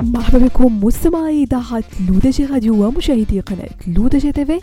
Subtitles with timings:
[0.00, 4.60] مرحبا بكم مستمعي إذاعة L'ODJ Radio ومشاهدي قناة L'ODJ TV.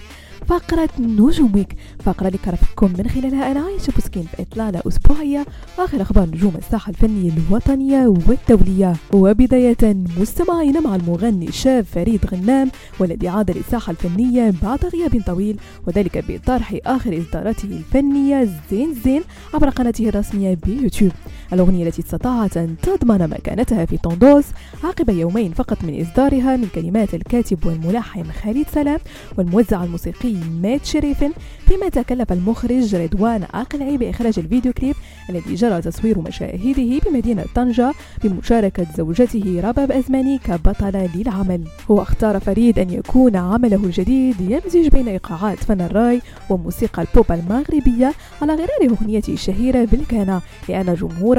[0.48, 1.76] فقرة نجوم week.
[2.06, 5.46] فقرة اللي كنرافقكم من خلالها أنا عايشة بوسكين في إطلالة أسبوعية.
[5.80, 8.94] وآخر أخبار نجوم الساحة الفنية الوطنية والدولية.
[9.14, 16.26] وبداية مستمعينا مع المغني الشاب فريد غنام والذي عاد للساحة الفنية بعد غياب طويل وذلك
[16.28, 19.22] بطرح آخر إصداراته الفنية زين زين
[19.54, 21.12] عبر قناته الرسمية بيوتيوب.
[21.54, 24.46] الأغنية التي استطاعت أن تضمن مكانتها في طوندوس
[24.84, 29.00] عقب يومين فقط من إصدارها من كلمات الكاتب والملحن خالد سلام
[29.38, 31.24] والموزع الموسيقي مات شريف
[31.68, 34.96] فيما تكلف المخرج رضوان عقلعي بإخراج الفيديو كليب
[35.30, 41.64] الذي جرى تصوير مشاهده بمدينة طنجة بمشاركة زوجته رباب أزماني كبطلة للعمل.
[41.92, 48.14] هو اختار فريد أن يكون عمله الجديد يمزج بين إيقاعات فن الراي وموسيقى البوب المغربية
[48.42, 50.90] على غرار أغنيته الشهيرة بالكانا لأن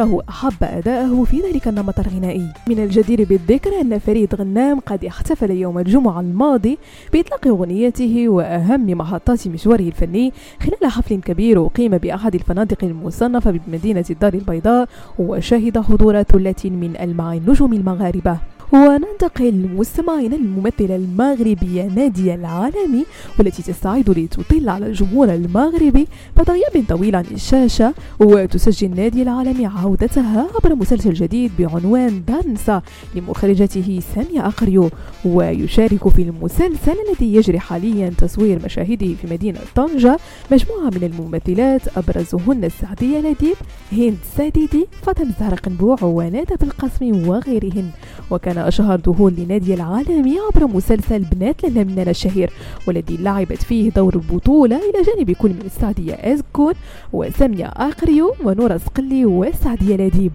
[0.03, 2.49] جمهوره أحب أداءه في ذلك النمط الغنائي.
[2.69, 6.79] من الجدير بالذكر أن فريد غنام قد احتفل يوم الجمعة الماضي
[7.13, 14.35] بإطلاق أغنيته وأهم محطات مشواره الفني خلال حفل كبير أقيم بأحد الفنادق المصنفة بمدينة الدار
[14.35, 18.52] البيضاء وشهد حضور ثلة من ألمع النجوم المغاربة.
[18.73, 23.05] وننتقل مستمعينا للممثلة المغربية نادية العالمي
[23.39, 26.07] والتي تستعد لتطل على الجمهور المغربي
[26.37, 32.83] بعد غياب طويل عن الشاشة وتسجل نادية العالمي عودتها عبر مسلسل جديد بعنوان دانسا
[33.15, 34.91] لمخرجته سامية أقريو.
[35.25, 40.19] ويشارك في المسلسل الذي يجري حاليا تصوير مشاهده في مدينة طنجة
[40.53, 43.57] مجموعة من الممثلات أبرزهن السعدية لديب
[43.93, 46.57] هند ساديدي فاطمة زهرة قنبوع وندى
[47.03, 47.91] وغيرهن.
[48.31, 52.51] وكان أشهر ظهور لنادية العالمي عبر مسلسل بنات مننا الشهير
[52.87, 56.75] والذي لعبت فيه دور البطولة إلى جانب كل من السعدية أزكون
[57.13, 60.33] وسامية آقريو ونورا سقلي والسعدية لديب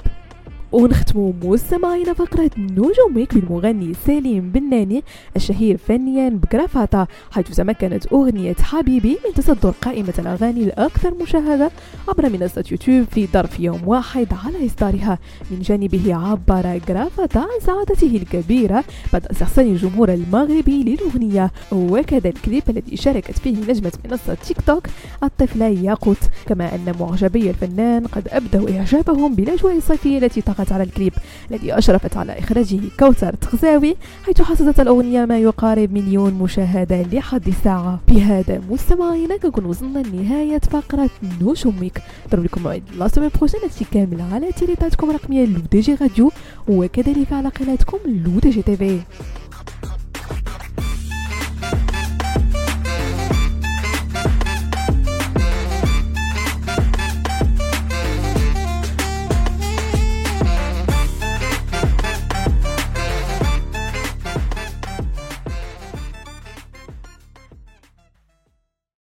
[0.71, 5.03] ونختموا مستمعينا فقرة نجومك بالمغني سليم بناني
[5.35, 11.71] الشهير فنيا بكرافاتا حيث تمكنت أغنية حبيبي من تصدر قائمة الأغاني الأكثر مشاهدة
[12.07, 15.19] عبر منصة يوتيوب في ظرف يوم واحد على إصدارها.
[15.51, 21.51] من جانبه عبر جرافاتا عن سعادته الكبيرة بعد استحسان الجمهور المغربي للأغنية.
[21.71, 24.87] وكذا الكليب الذي شاركت فيه نجمة منصة تيك توك
[25.23, 26.17] الطفلة ياقوت.
[26.47, 31.13] كما أن معجبي الفنان قد أبدوا إعجابهم بالأجواء الصيفية التي طغت على الكليب
[31.51, 33.95] الذي أشرفت على إخراجه كوثر تخزاوي
[34.25, 37.99] حيث حصدت الأغنية ما يقارب مليون مشاهدة لحد الساعة.
[38.07, 41.09] بهذا مستمعينا كنكون وصلنا لنهاية فقرة
[41.41, 42.01] نجوم week.
[42.31, 46.31] نضرب لكم موعد la semaine prochaine التي كامل على إذاعتكم الرقمية L'ODJ Radio
[46.67, 48.99] وكذلك على قناتكم لو دي جي تيفي